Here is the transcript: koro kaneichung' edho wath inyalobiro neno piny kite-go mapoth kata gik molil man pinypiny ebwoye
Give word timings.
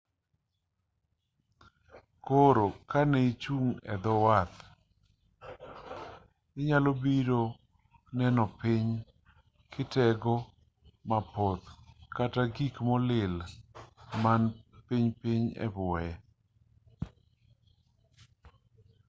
koro 2.25 2.67
kaneichung' 2.91 3.71
edho 3.93 4.13
wath 4.25 4.57
inyalobiro 6.59 7.41
neno 8.17 8.43
piny 8.59 8.89
kite-go 9.71 10.35
mapoth 11.09 11.65
kata 12.15 12.41
gik 12.55 12.75
molil 12.87 13.33
man 14.23 14.43
pinypiny 14.85 15.45
ebwoye 15.65 16.11